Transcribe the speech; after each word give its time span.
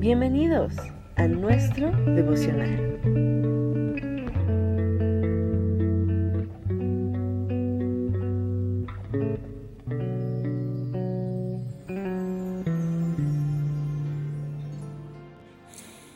Bienvenidos 0.00 0.72
a 1.16 1.26
nuestro 1.26 1.90
devocional. 2.06 2.98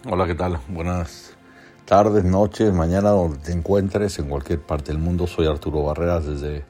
Hola, 0.07 0.27
¿qué 0.27 0.35
tal? 0.35 0.59
Buenas 0.69 1.37
tardes, 1.85 2.25
noches, 2.25 2.73
mañana 2.73 3.11
donde 3.11 3.37
te 3.37 3.53
encuentres, 3.53 4.19
en 4.19 4.31
cualquier 4.31 4.63
parte 4.63 4.93
del 4.93 4.99
mundo. 4.99 5.27
Soy 5.27 5.47
Arturo 5.47 5.83
Barreras 5.83 6.25
desde 6.25 6.65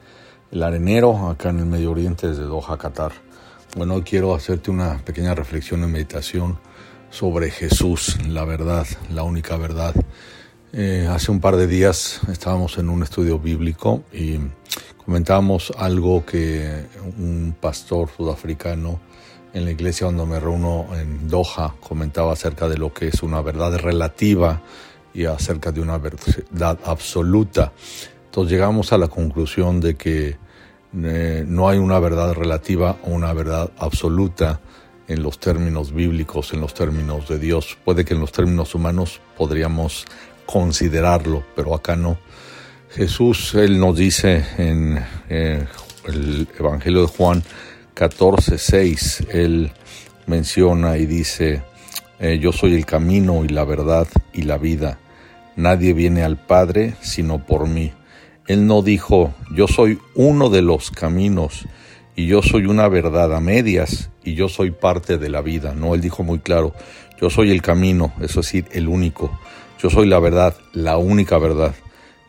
el 0.51 0.63
Arenero, 0.65 1.29
acá 1.29 1.51
en 1.51 1.61
el 1.61 1.67
Medio 1.67 1.93
Oriente, 1.93 2.27
desde 2.27 2.43
Doha, 2.43 2.77
Qatar. 2.77 3.13
Bueno, 3.77 3.95
hoy 3.95 4.03
quiero 4.03 4.35
hacerte 4.35 4.73
una 4.73 4.99
pequeña 4.99 5.37
reflexión 5.37 5.85
en 5.85 5.93
meditación 5.93 6.59
sobre 7.11 7.51
Jesús, 7.51 8.19
la 8.29 8.45
verdad, 8.45 8.87
la 9.11 9.23
única 9.23 9.57
verdad. 9.57 9.95
Eh, 10.73 11.07
hace 11.09 11.31
un 11.31 11.41
par 11.41 11.57
de 11.57 11.67
días 11.67 12.21
estábamos 12.31 12.79
en 12.79 12.89
un 12.89 13.03
estudio 13.03 13.39
bíblico 13.39 14.03
y 14.13 14.39
comentábamos 15.05 15.73
algo 15.79 16.27
que 16.27 16.87
un 17.19 17.55
pastor 17.61 18.11
sudafricano 18.17 19.01
en 19.53 19.65
la 19.65 19.71
iglesia 19.71 20.07
donde 20.07 20.27
me 20.27 20.41
reúno 20.41 20.89
en 20.95 21.29
Doha 21.29 21.77
comentaba 21.81 22.33
acerca 22.33 22.69
de 22.69 22.77
lo 22.77 22.93
que 22.93 23.09
es 23.09 23.23
una 23.23 23.41
verdad 23.41 23.79
relativa 23.79 24.63
y 25.15 25.27
acerca 25.27 25.71
de 25.71 25.81
una 25.81 25.99
verdad 25.99 26.79
absoluta. 26.85 27.73
Entonces 28.25 28.51
llegamos 28.51 28.93
a 28.93 28.99
la 28.99 29.07
conclusión 29.07 29.81
de 29.81 29.95
que 29.95 30.37
eh, 30.97 31.45
no 31.47 31.69
hay 31.69 31.79
una 31.79 32.01
verdad 32.01 32.35
relativa 32.35 32.97
o 33.05 33.11
una 33.11 33.33
verdad 33.33 33.71
absoluta 33.79 34.61
en 35.09 35.23
los 35.23 35.39
términos 35.39 35.93
bíblicos, 35.93 36.53
en 36.53 36.61
los 36.61 36.75
términos 36.75 37.29
de 37.29 37.39
Dios. 37.39 37.77
Puede 37.85 38.05
que 38.05 38.15
en 38.15 38.21
los 38.21 38.33
términos 38.33 38.75
humanos 38.75 39.21
podríamos 39.37 40.05
considerarlo, 40.47 41.45
pero 41.55 41.75
acá 41.75 41.97
no. 41.97 42.19
Jesús, 42.91 43.55
Él 43.55 43.79
nos 43.79 43.97
dice 43.97 44.45
en 44.57 45.05
eh, 45.29 45.67
el 46.07 46.49
Evangelio 46.59 47.03
de 47.03 47.09
Juan 47.09 47.43
14, 47.95 48.59
6, 48.59 49.27
Él 49.31 49.73
menciona 50.27 50.97
y 50.97 51.07
dice, 51.07 51.63
eh, 52.21 52.39
yo 52.39 52.53
soy 52.53 52.75
el 52.75 52.87
camino 52.87 53.45
y 53.45 53.49
la 53.49 53.65
verdad 53.65 54.07
y 54.33 54.43
la 54.43 54.59
vida. 54.59 54.99
Nadie 55.57 55.93
viene 55.93 56.23
al 56.23 56.37
Padre 56.37 56.95
sino 57.01 57.45
por 57.45 57.69
mí. 57.69 57.93
Él 58.47 58.67
no 58.67 58.83
dijo, 58.83 59.35
yo 59.53 59.67
soy 59.67 59.99
uno 60.15 60.51
de 60.51 60.63
los 60.63 60.91
caminos 60.91 61.65
y 62.17 62.27
yo 62.27 62.43
soy 62.43 62.67
una 62.67 62.89
verdad 62.89 63.35
a 63.35 63.41
medias 63.41 64.11
y 64.23 64.35
yo 64.35 64.49
soy 64.49 64.71
parte 64.71 65.19
de 65.19 65.29
la 65.29 65.41
vida. 65.41 65.75
No, 65.75 65.95
él 65.95 66.01
dijo 66.01 66.23
muy 66.23 66.39
claro, 66.39 66.73
yo 67.21 67.31
soy 67.31 67.51
el 67.51 67.63
camino, 67.63 68.13
eso 68.21 68.41
es 68.41 68.47
decir, 68.47 68.67
el 68.73 68.89
único. 68.89 69.39
Yo 69.81 69.91
soy 69.91 70.07
la 70.07 70.19
verdad, 70.19 70.57
la 70.73 70.97
única 70.97 71.39
verdad 71.39 71.75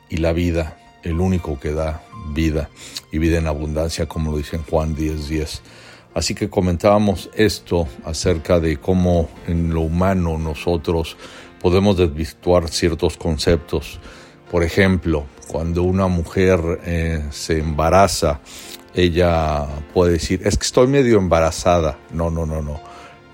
y 0.09 0.17
la 0.17 0.33
vida, 0.33 0.77
el 1.03 1.19
único 1.19 1.59
que 1.59 1.71
da 1.71 2.03
vida 2.33 2.69
y 3.11 3.17
vida 3.19 3.37
en 3.37 3.47
abundancia, 3.47 4.07
como 4.07 4.31
lo 4.31 4.37
dice 4.37 4.55
en 4.55 4.63
Juan 4.63 4.95
10:10. 4.95 5.27
10. 5.27 5.61
Así 6.15 6.33
que 6.33 6.49
comentábamos 6.49 7.29
esto 7.35 7.87
acerca 8.05 8.59
de 8.61 8.77
cómo 8.77 9.29
en 9.47 9.73
lo 9.73 9.81
humano 9.81 10.37
nosotros 10.37 11.17
podemos 11.59 11.97
desvirtuar 11.97 12.69
ciertos 12.69 13.17
conceptos. 13.17 13.99
Por 14.49 14.63
ejemplo, 14.63 15.25
cuando 15.47 15.83
una 15.83 16.07
mujer 16.07 16.79
eh, 16.85 17.25
se 17.31 17.59
embaraza, 17.59 18.39
ella 18.95 19.67
puede 19.93 20.13
decir, 20.13 20.41
es 20.45 20.57
que 20.57 20.65
estoy 20.65 20.87
medio 20.87 21.17
embarazada. 21.17 21.97
No, 22.11 22.29
no, 22.29 22.45
no, 22.45 22.61
no. 22.61 22.79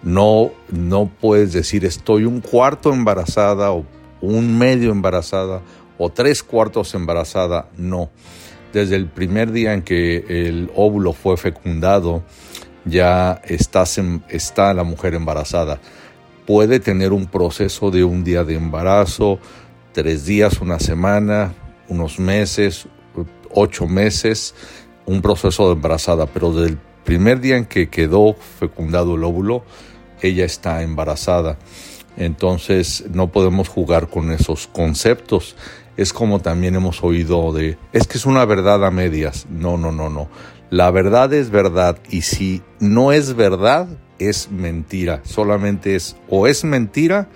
No, 0.03 0.51
no 0.71 1.11
puedes 1.21 1.53
decir 1.53 1.85
estoy 1.85 2.25
un 2.25 2.41
cuarto 2.41 2.91
embarazada 2.91 3.71
o 3.71 3.85
un 4.19 4.57
medio 4.57 4.91
embarazada 4.91 5.61
o 5.99 6.09
tres 6.09 6.41
cuartos 6.41 6.95
embarazada. 6.95 7.69
No. 7.77 8.09
Desde 8.73 8.95
el 8.95 9.07
primer 9.07 9.51
día 9.51 9.73
en 9.73 9.83
que 9.83 10.25
el 10.27 10.71
óvulo 10.75 11.13
fue 11.13 11.37
fecundado, 11.37 12.23
ya 12.85 13.41
está, 13.45 13.83
está 14.29 14.73
la 14.73 14.83
mujer 14.83 15.13
embarazada. 15.13 15.79
Puede 16.47 16.79
tener 16.79 17.13
un 17.13 17.27
proceso 17.27 17.91
de 17.91 18.03
un 18.03 18.23
día 18.23 18.43
de 18.43 18.55
embarazo, 18.55 19.39
tres 19.91 20.25
días, 20.25 20.59
una 20.61 20.79
semana, 20.79 21.53
unos 21.87 22.17
meses, 22.17 22.87
ocho 23.53 23.85
meses, 23.85 24.55
un 25.11 25.21
proceso 25.21 25.67
de 25.67 25.73
embarazada, 25.73 26.25
pero 26.25 26.53
desde 26.53 26.69
el 26.69 26.77
primer 27.03 27.41
día 27.41 27.57
en 27.57 27.65
que 27.65 27.89
quedó 27.89 28.33
fecundado 28.33 29.15
el 29.15 29.23
óvulo, 29.23 29.63
ella 30.21 30.45
está 30.45 30.83
embarazada. 30.83 31.57
Entonces 32.17 33.05
no 33.11 33.31
podemos 33.31 33.67
jugar 33.67 34.07
con 34.07 34.31
esos 34.31 34.67
conceptos. 34.67 35.55
Es 35.97 36.13
como 36.13 36.39
también 36.39 36.75
hemos 36.75 37.03
oído 37.03 37.51
de, 37.51 37.77
es 37.91 38.07
que 38.07 38.17
es 38.17 38.25
una 38.25 38.45
verdad 38.45 38.85
a 38.85 38.91
medias. 38.91 39.47
No, 39.49 39.77
no, 39.77 39.91
no, 39.91 40.09
no. 40.09 40.29
La 40.69 40.89
verdad 40.91 41.33
es 41.33 41.49
verdad 41.49 41.99
y 42.09 42.21
si 42.21 42.61
no 42.79 43.11
es 43.11 43.35
verdad, 43.35 43.87
es 44.19 44.49
mentira. 44.49 45.21
Solamente 45.25 45.95
es 45.95 46.15
o 46.29 46.47
es 46.47 46.63
mentira 46.63 47.27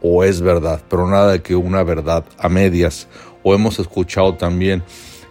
o 0.00 0.24
es 0.24 0.40
verdad, 0.40 0.80
pero 0.88 1.06
nada 1.06 1.32
de 1.32 1.42
que 1.42 1.54
una 1.54 1.82
verdad 1.82 2.24
a 2.38 2.48
medias 2.48 3.06
o 3.42 3.54
hemos 3.54 3.78
escuchado 3.78 4.34
también, 4.36 4.82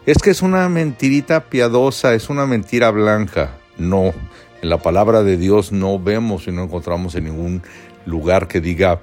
es 0.06 0.18
que 0.18 0.32
es 0.32 0.42
una 0.42 0.68
mentirita 0.70 1.46
piadosa, 1.50 2.14
es 2.14 2.30
una 2.30 2.46
mentira 2.46 2.92
blanca. 2.92 3.58
No, 3.78 4.14
en 4.62 4.70
la 4.70 4.78
palabra 4.78 5.24
de 5.24 5.38
Dios 5.38 5.72
no 5.72 6.00
vemos 6.00 6.48
y 6.48 6.52
no 6.52 6.64
encontramos 6.64 7.16
en 7.16 7.26
ningún 7.26 7.62
lugar 8.06 8.48
que 8.48 8.62
diga 8.62 9.00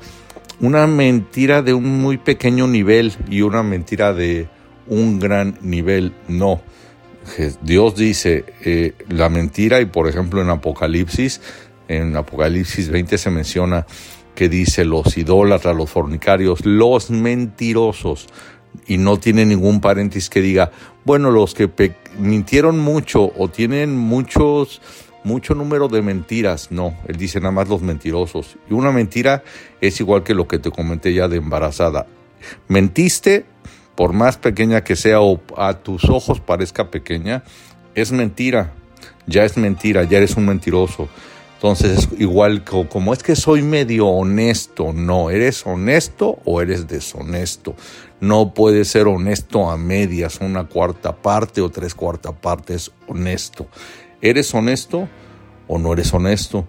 una 0.60 0.86
mentira 0.86 1.62
de 1.62 1.74
un 1.74 2.00
muy 2.00 2.18
pequeño 2.18 2.66
nivel 2.66 3.12
y 3.28 3.42
una 3.42 3.62
mentira 3.62 4.12
de 4.12 4.48
un 4.86 5.18
gran 5.18 5.58
nivel. 5.62 6.12
No. 6.28 6.60
Dios 7.62 7.96
dice 7.96 8.44
eh, 8.64 8.94
la 9.08 9.28
mentira 9.28 9.80
y 9.80 9.86
por 9.86 10.08
ejemplo 10.08 10.40
en 10.40 10.48
Apocalipsis, 10.48 11.40
en 11.88 12.16
Apocalipsis 12.16 12.88
20 12.88 13.18
se 13.18 13.30
menciona 13.30 13.86
que 14.34 14.48
dice 14.48 14.84
los 14.84 15.16
idólatras, 15.16 15.74
los 15.74 15.90
fornicarios, 15.90 16.64
los 16.64 17.10
mentirosos 17.10 18.28
y 18.86 18.98
no 18.98 19.18
tiene 19.18 19.44
ningún 19.44 19.80
paréntesis 19.80 20.30
que 20.30 20.40
diga, 20.40 20.70
bueno, 21.04 21.30
los 21.30 21.54
que 21.54 21.70
mintieron 22.18 22.78
mucho 22.78 23.32
o 23.36 23.48
tienen 23.48 23.96
muchos 23.96 24.80
mucho 25.26 25.56
número 25.56 25.88
de 25.88 26.02
mentiras, 26.02 26.70
no, 26.70 26.94
él 27.08 27.16
dice 27.16 27.40
nada 27.40 27.50
más 27.50 27.68
los 27.68 27.82
mentirosos. 27.82 28.56
Y 28.70 28.74
una 28.74 28.92
mentira 28.92 29.42
es 29.80 29.98
igual 29.98 30.22
que 30.22 30.34
lo 30.34 30.46
que 30.46 30.60
te 30.60 30.70
comenté 30.70 31.12
ya 31.12 31.26
de 31.26 31.38
embarazada. 31.38 32.06
Mentiste, 32.68 33.44
por 33.96 34.12
más 34.12 34.36
pequeña 34.36 34.84
que 34.84 34.94
sea 34.94 35.20
o 35.20 35.40
a 35.56 35.74
tus 35.74 36.04
ojos 36.04 36.40
parezca 36.40 36.92
pequeña, 36.92 37.42
es 37.96 38.12
mentira, 38.12 38.72
ya 39.26 39.44
es 39.44 39.56
mentira, 39.56 40.04
ya 40.04 40.18
eres 40.18 40.36
un 40.36 40.46
mentiroso. 40.46 41.08
Entonces, 41.56 41.98
es 41.98 42.20
igual 42.20 42.64
como 42.64 43.14
es 43.14 43.22
que 43.22 43.34
soy 43.34 43.62
medio 43.62 44.08
honesto, 44.08 44.92
no, 44.92 45.30
eres 45.30 45.66
honesto 45.66 46.38
o 46.44 46.60
eres 46.60 46.86
deshonesto. 46.86 47.74
No 48.20 48.52
puedes 48.52 48.88
ser 48.88 49.06
honesto 49.06 49.70
a 49.70 49.78
medias, 49.78 50.38
una 50.42 50.64
cuarta 50.64 51.16
parte 51.16 51.62
o 51.62 51.70
tres 51.70 51.94
cuartas 51.94 52.34
partes 52.34 52.92
honesto. 53.08 53.68
¿Eres 54.20 54.52
honesto 54.54 55.08
o 55.66 55.78
no 55.78 55.94
eres 55.94 56.12
honesto? 56.12 56.66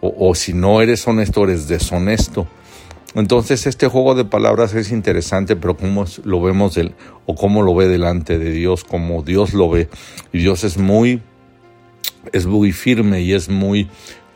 O, 0.00 0.34
si 0.34 0.54
no 0.54 0.80
eres 0.80 1.06
honesto, 1.06 1.44
eres 1.44 1.68
deshonesto. 1.68 2.46
Entonces 3.14 3.66
este 3.66 3.88
juego 3.88 4.14
de 4.14 4.24
palabras 4.24 4.74
es 4.74 4.92
interesante, 4.92 5.56
pero 5.56 5.76
cómo 5.76 6.04
lo 6.24 6.40
vemos 6.40 6.78
o 7.26 7.34
cómo 7.34 7.62
lo 7.62 7.74
ve 7.74 7.88
delante 7.88 8.38
de 8.38 8.52
Dios, 8.52 8.84
como 8.84 9.22
Dios 9.22 9.52
lo 9.54 9.68
ve. 9.68 9.88
Y 10.32 10.38
Dios 10.38 10.64
es 10.64 10.78
muy, 10.78 11.20
es 12.32 12.46
muy 12.46 12.72
firme 12.72 13.20
y 13.20 13.34
es 13.34 13.48
muy 13.48 13.88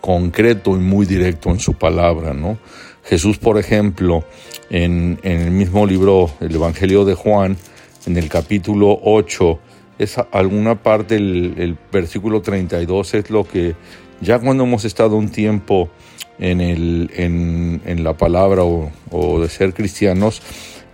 concreto 0.05 0.73
y 0.73 0.81
muy 0.81 1.07
directo 1.07 1.49
en 1.49 1.59
su 1.59 1.73
palabra, 1.73 2.35
¿no? 2.35 2.59
Jesús, 3.05 3.39
por 3.39 3.59
ejemplo, 3.59 4.23
en, 4.69 5.19
el 5.23 5.51
mismo 5.51 5.87
libro, 5.87 6.31
el 6.41 6.55
Evangelio 6.55 7.07
de 7.07 7.15
Juan, 7.15 7.57
en 8.05 8.19
el 8.19 8.29
capítulo 8.29 9.01
8, 9.03 9.59
es 9.99 10.17
alguna 10.31 10.83
parte, 10.83 11.17
el, 11.17 11.55
el 11.57 11.79
versículo 11.91 12.43
32 12.43 13.15
es 13.15 13.31
lo 13.31 13.45
que 13.45 13.77
ya 14.21 14.39
cuando 14.39 14.65
hemos 14.65 14.85
estado 14.85 15.17
un 15.17 15.31
tiempo 15.31 15.89
en, 16.39 16.61
el, 16.61 17.11
en, 17.15 18.05
la 18.05 18.15
palabra 18.15 18.63
o, 18.63 18.93
o, 19.11 19.41
de 19.41 19.49
ser 19.49 19.73
cristianos, 19.73 20.43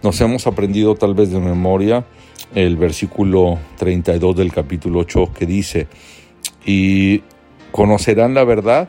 nos 0.04 0.20
hemos 0.20 0.46
aprendido 0.46 0.94
tal 0.94 1.14
vez 1.14 1.32
de 1.32 1.40
memoria 1.40 2.06
el 2.54 2.76
versículo 2.76 3.58
32 3.76 4.36
del 4.36 4.52
capítulo 4.52 5.00
8 5.00 5.32
que 5.36 5.46
dice, 5.46 5.88
y 6.64 7.22
conocerán 7.72 8.34
la 8.34 8.44
verdad 8.44 8.88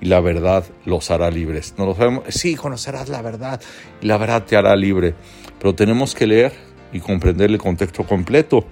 y 0.00 0.06
la 0.06 0.20
verdad 0.20 0.64
los 0.84 1.10
hará 1.10 1.30
libres. 1.30 1.74
No 1.78 1.86
lo 1.86 1.94
sabemos. 1.94 2.24
Sí, 2.28 2.54
conocerás 2.54 3.08
la 3.08 3.22
verdad 3.22 3.60
y 4.00 4.06
la 4.06 4.16
verdad 4.16 4.44
te 4.44 4.56
hará 4.56 4.74
libre. 4.76 5.14
Pero 5.58 5.74
tenemos 5.74 6.14
que 6.14 6.26
leer 6.26 6.52
y 6.92 7.00
comprender 7.00 7.50
el 7.50 7.58
contexto 7.58 8.04
completo, 8.04 8.66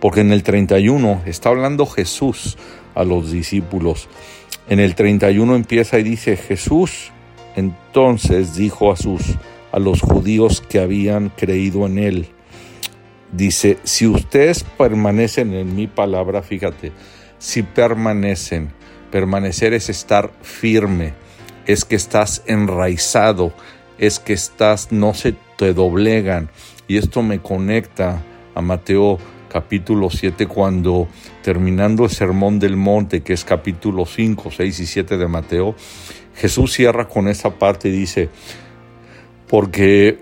porque 0.00 0.20
en 0.20 0.32
el 0.32 0.42
31 0.42 1.22
está 1.26 1.48
hablando 1.48 1.86
Jesús 1.86 2.56
a 2.94 3.04
los 3.04 3.32
discípulos. 3.32 4.08
En 4.68 4.80
el 4.80 4.94
31 4.94 5.56
empieza 5.56 5.98
y 5.98 6.02
dice, 6.02 6.36
Jesús 6.36 7.10
entonces 7.56 8.56
dijo 8.56 8.92
a 8.92 8.96
sus 8.96 9.36
a 9.74 9.80
los 9.80 10.02
judíos 10.02 10.60
que 10.60 10.78
habían 10.78 11.30
creído 11.30 11.86
en 11.86 11.98
él. 11.98 12.28
Dice, 13.32 13.78
si 13.82 14.06
ustedes 14.06 14.62
permanecen 14.62 15.52
en 15.52 15.74
mi 15.74 15.88
palabra, 15.88 16.42
fíjate, 16.42 16.92
si 17.40 17.64
permanecen, 17.64 18.70
permanecer 19.14 19.74
es 19.74 19.90
estar 19.90 20.32
firme, 20.42 21.14
es 21.66 21.84
que 21.84 21.94
estás 21.94 22.42
enraizado, 22.46 23.52
es 23.96 24.18
que 24.18 24.32
estás, 24.32 24.90
no 24.90 25.14
se 25.14 25.36
te 25.56 25.72
doblegan. 25.72 26.50
Y 26.88 26.96
esto 26.96 27.22
me 27.22 27.38
conecta 27.38 28.20
a 28.56 28.60
Mateo 28.60 29.18
capítulo 29.48 30.10
7 30.10 30.48
cuando 30.48 31.06
terminando 31.44 32.02
el 32.02 32.10
sermón 32.10 32.58
del 32.58 32.76
monte, 32.76 33.22
que 33.22 33.34
es 33.34 33.44
capítulo 33.44 34.04
5, 34.04 34.50
6 34.50 34.80
y 34.80 34.84
7 34.86 35.16
de 35.16 35.28
Mateo, 35.28 35.76
Jesús 36.34 36.72
cierra 36.72 37.06
con 37.06 37.28
esa 37.28 37.50
parte 37.56 37.90
y 37.90 37.92
dice, 37.92 38.30
porque 39.46 40.18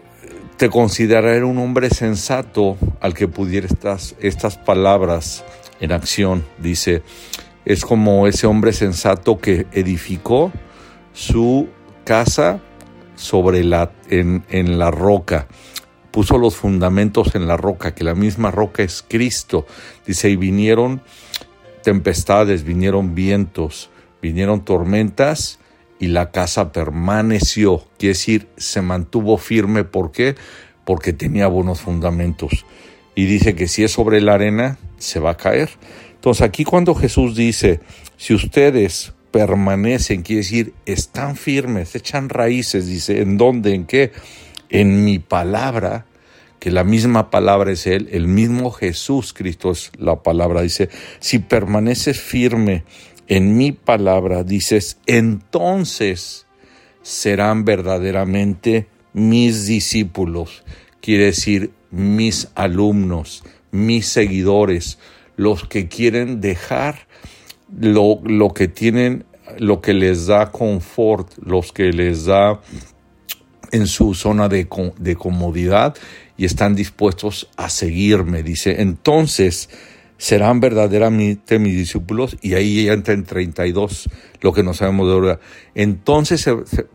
te 0.58 0.68
consideraré 0.68 1.42
un 1.42 1.56
hombre 1.56 1.88
sensato 1.88 2.76
al 3.00 3.14
que 3.14 3.26
pudiera 3.26 3.66
estas, 3.66 4.16
estas 4.20 4.58
palabras 4.58 5.46
en 5.80 5.92
acción. 5.92 6.44
Dice, 6.58 7.02
es 7.64 7.84
como 7.84 8.26
ese 8.26 8.46
hombre 8.46 8.72
sensato 8.72 9.38
que 9.38 9.66
edificó 9.72 10.52
su 11.12 11.68
casa 12.04 12.60
sobre 13.16 13.64
la, 13.64 13.92
en, 14.08 14.44
en 14.50 14.78
la 14.78 14.90
roca 14.90 15.46
puso 16.12 16.38
los 16.38 16.54
fundamentos 16.54 17.34
en 17.34 17.48
la 17.48 17.56
roca, 17.56 17.94
que 17.94 18.04
la 18.04 18.14
misma 18.14 18.52
roca 18.52 18.84
es 18.84 19.04
Cristo. 19.06 19.66
Dice, 20.06 20.30
y 20.30 20.36
vinieron 20.36 21.02
tempestades, 21.82 22.62
vinieron 22.62 23.16
vientos, 23.16 23.90
vinieron 24.20 24.64
tormentas 24.64 25.58
y 25.98 26.08
la 26.08 26.30
casa 26.30 26.70
permaneció. 26.70 27.84
Quiere 27.98 28.12
decir, 28.12 28.48
se 28.56 28.82
mantuvo 28.82 29.38
firme. 29.38 29.84
¿Por 29.84 30.12
qué? 30.12 30.36
Porque 30.84 31.12
tenía 31.12 31.48
buenos 31.48 31.80
fundamentos. 31.80 32.66
Y 33.14 33.24
dice 33.24 33.54
que 33.54 33.66
si 33.66 33.82
es 33.82 33.92
sobre 33.92 34.20
la 34.20 34.34
arena, 34.34 34.78
se 34.98 35.18
va 35.18 35.30
a 35.30 35.36
caer. 35.36 35.70
Entonces 36.22 36.42
aquí 36.42 36.62
cuando 36.62 36.94
Jesús 36.94 37.34
dice, 37.34 37.80
si 38.16 38.32
ustedes 38.32 39.12
permanecen, 39.32 40.22
quiere 40.22 40.42
decir, 40.42 40.72
están 40.86 41.34
firmes, 41.36 41.96
echan 41.96 42.28
raíces, 42.28 42.86
dice, 42.86 43.22
¿en 43.22 43.36
dónde? 43.36 43.74
¿En 43.74 43.86
qué? 43.86 44.12
en 44.72 45.04
mi 45.04 45.18
palabra, 45.18 46.06
que 46.58 46.70
la 46.70 46.82
misma 46.82 47.30
palabra 47.30 47.72
es 47.72 47.86
Él, 47.86 48.08
el 48.10 48.26
mismo 48.26 48.70
Jesús 48.70 49.32
Cristo 49.32 49.70
es 49.70 49.92
la 49.98 50.22
palabra, 50.22 50.62
dice, 50.62 50.88
si 51.20 51.38
permaneces 51.38 52.20
firme 52.20 52.84
en 53.28 53.56
mi 53.56 53.72
palabra, 53.72 54.42
dices, 54.42 54.98
entonces 55.06 56.46
serán 57.02 57.64
verdaderamente 57.64 58.88
mis 59.12 59.66
discípulos, 59.66 60.64
quiere 61.00 61.26
decir 61.26 61.72
mis 61.90 62.48
alumnos, 62.54 63.44
mis 63.70 64.08
seguidores, 64.08 64.98
los 65.36 65.66
que 65.66 65.88
quieren 65.88 66.40
dejar 66.40 67.06
lo, 67.78 68.20
lo 68.24 68.52
que 68.52 68.68
tienen, 68.68 69.24
lo 69.58 69.80
que 69.80 69.94
les 69.94 70.26
da 70.26 70.50
confort, 70.50 71.32
los 71.38 71.72
que 71.72 71.92
les 71.92 72.26
da 72.26 72.60
en 73.72 73.86
su 73.86 74.14
zona 74.14 74.48
de, 74.48 74.68
de 74.98 75.16
comodidad 75.16 75.96
y 76.36 76.44
están 76.44 76.74
dispuestos 76.74 77.48
a 77.56 77.70
seguirme. 77.70 78.42
Dice, 78.42 78.82
entonces 78.82 79.70
serán 80.18 80.60
verdaderamente 80.60 81.58
mis 81.58 81.76
discípulos 81.76 82.36
y 82.42 82.54
ahí 82.54 82.84
ya 82.84 82.92
entra 82.92 83.14
en 83.14 83.24
32 83.24 84.08
lo 84.40 84.52
que 84.52 84.62
no 84.62 84.74
sabemos 84.74 85.08
de 85.08 85.14
ahora. 85.14 85.40
Entonces 85.74 86.48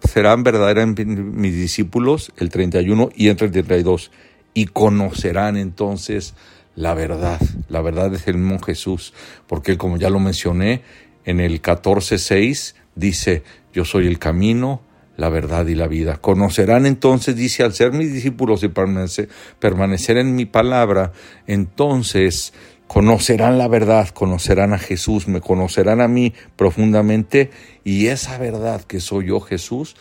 serán 0.03 0.43
verdaderamente 0.43 1.03
mis 1.03 1.53
discípulos, 1.53 2.31
el 2.37 2.49
31 2.49 3.09
y 3.15 3.27
entra 3.27 3.47
el 3.47 3.51
32 3.51 4.11
y 4.53 4.67
conocerán 4.67 5.57
entonces 5.57 6.35
la 6.77 6.93
verdad. 6.93 7.41
La 7.67 7.81
verdad 7.81 8.13
es 8.13 8.27
el 8.27 8.37
mismo 8.37 8.59
Jesús, 8.59 9.13
porque 9.47 9.77
como 9.77 9.97
ya 9.97 10.09
lo 10.09 10.19
mencioné 10.19 10.83
en 11.25 11.41
el 11.41 11.61
14.6 11.61 12.75
dice, 12.95 13.43
yo 13.73 13.83
soy 13.83 14.07
el 14.07 14.19
camino, 14.19 14.81
la 15.17 15.29
verdad 15.29 15.65
y 15.65 15.75
la 15.75 15.87
vida. 15.87 16.17
Conocerán 16.17 16.85
entonces, 16.85 17.35
dice, 17.35 17.63
al 17.63 17.73
ser 17.73 17.91
mis 17.91 18.13
discípulos 18.13 18.63
y 18.63 18.69
permanecer, 18.69 20.17
en 20.17 20.35
mi 20.35 20.45
palabra, 20.45 21.11
entonces 21.47 22.53
conocerán 22.85 23.57
la 23.57 23.67
verdad, 23.67 24.09
conocerán 24.09 24.73
a 24.73 24.77
Jesús, 24.77 25.27
me 25.27 25.41
conocerán 25.41 25.99
a 25.99 26.07
mí 26.07 26.33
profundamente 26.55 27.49
y 27.83 28.07
esa 28.07 28.37
verdad 28.37 28.83
que 28.83 29.01
soy 29.01 29.27
yo 29.27 29.41
Jesús 29.41 29.95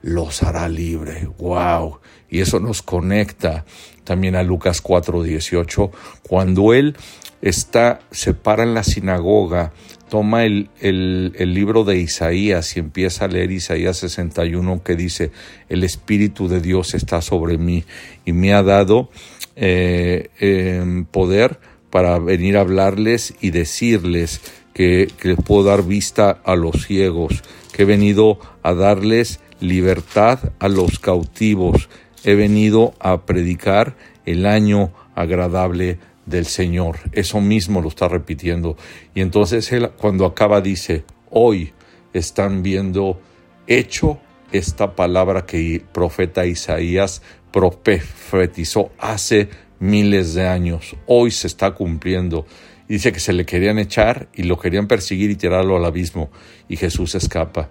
los 0.00 0.42
hará 0.42 0.68
libre. 0.68 1.28
Wow. 1.38 2.00
Y 2.28 2.40
eso 2.40 2.58
nos 2.58 2.82
conecta 2.82 3.64
también 4.04 4.36
a 4.36 4.42
Lucas 4.42 4.82
4:18 4.82 5.90
cuando 6.22 6.74
él 6.74 6.96
está 7.40 8.00
se 8.10 8.34
para 8.34 8.62
en 8.62 8.74
la 8.74 8.84
sinagoga 8.84 9.72
toma 10.12 10.44
el, 10.44 10.68
el, 10.78 11.54
libro 11.54 11.84
de 11.84 11.96
Isaías 11.96 12.76
y 12.76 12.80
empieza 12.80 13.24
a 13.24 13.28
leer 13.28 13.50
Isaías 13.50 13.96
61 13.96 14.82
que 14.82 14.94
dice, 14.94 15.30
el 15.70 15.84
Espíritu 15.84 16.48
de 16.48 16.60
Dios 16.60 16.92
está 16.92 17.22
sobre 17.22 17.56
mí 17.56 17.84
y 18.26 18.34
me 18.34 18.52
ha 18.52 18.62
dado 18.62 19.08
eh, 19.56 20.28
em, 20.38 21.06
poder 21.06 21.60
para 21.88 22.18
venir 22.18 22.58
a 22.58 22.60
hablarles 22.60 23.32
y 23.40 23.52
decirles 23.52 24.42
que, 24.74 25.10
que 25.18 25.28
les 25.28 25.38
puedo 25.38 25.64
dar 25.64 25.82
vista 25.82 26.42
a 26.44 26.56
los 26.56 26.84
ciegos, 26.84 27.42
que 27.72 27.84
he 27.84 27.86
venido 27.86 28.38
a 28.62 28.74
darles 28.74 29.40
libertad 29.60 30.52
a 30.58 30.68
los 30.68 30.98
cautivos, 30.98 31.88
he 32.24 32.34
venido 32.34 32.94
a 33.00 33.22
predicar 33.26 33.96
el 34.26 34.46
año 34.46 34.92
agradable 35.14 35.98
del 36.26 36.46
Señor. 36.46 36.98
Eso 37.12 37.40
mismo 37.40 37.80
lo 37.80 37.88
está 37.88 38.08
repitiendo. 38.08 38.76
Y 39.14 39.20
entonces 39.20 39.70
él 39.72 39.90
cuando 39.98 40.24
acaba 40.24 40.60
dice, 40.60 41.04
hoy 41.30 41.72
están 42.12 42.62
viendo 42.62 43.20
hecho 43.66 44.20
esta 44.52 44.94
palabra 44.94 45.46
que 45.46 45.76
el 45.76 45.80
profeta 45.80 46.46
Isaías 46.46 47.22
profetizó 47.50 48.92
hace 48.98 49.48
miles 49.78 50.34
de 50.34 50.46
años. 50.46 50.96
Hoy 51.06 51.30
se 51.30 51.46
está 51.46 51.72
cumpliendo. 51.72 52.46
Dice 52.88 53.12
que 53.12 53.20
se 53.20 53.32
le 53.32 53.46
querían 53.46 53.78
echar 53.78 54.28
y 54.34 54.42
lo 54.42 54.58
querían 54.58 54.86
perseguir 54.86 55.30
y 55.30 55.36
tirarlo 55.36 55.76
al 55.76 55.84
abismo. 55.84 56.30
Y 56.68 56.76
Jesús 56.76 57.14
escapa. 57.14 57.70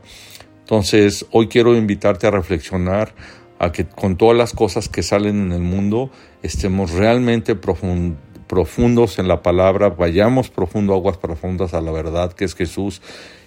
Entonces, 0.61 1.25
hoy 1.31 1.47
quiero 1.47 1.75
invitarte 1.75 2.27
a 2.27 2.31
reflexionar 2.31 3.13
a 3.61 3.71
que 3.71 3.87
con 3.87 4.17
todas 4.17 4.35
las 4.35 4.53
cosas 4.53 4.89
que 4.89 5.03
salen 5.03 5.39
en 5.39 5.51
el 5.51 5.61
mundo 5.61 6.09
estemos 6.41 6.89
realmente 6.93 7.53
profundos 7.55 9.19
en 9.19 9.27
la 9.27 9.43
palabra, 9.43 9.89
vayamos 9.89 10.49
profundo, 10.49 10.95
aguas 10.95 11.17
profundas 11.17 11.75
a 11.75 11.81
la 11.81 11.91
verdad 11.91 12.33
que 12.33 12.43
es 12.43 12.55
Jesús 12.55 13.03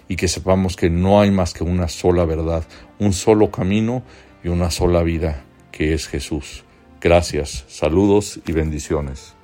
y 0.07 0.15
que 0.15 0.29
sepamos 0.29 0.77
que 0.77 0.89
no 0.89 1.19
hay 1.19 1.31
más 1.31 1.53
que 1.53 1.65
una 1.65 1.89
sola 1.89 2.23
verdad, 2.23 2.63
un 2.97 3.11
solo 3.11 3.51
camino 3.51 4.03
y 4.41 4.47
una 4.47 4.71
sola 4.71 5.03
vida 5.03 5.43
que 5.73 5.93
es 5.93 6.07
Jesús. 6.07 6.63
Gracias, 7.01 7.65
saludos 7.67 8.39
y 8.47 8.53
bendiciones. 8.53 9.34